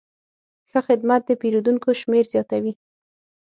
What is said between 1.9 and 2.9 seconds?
شمېر زیاتوي.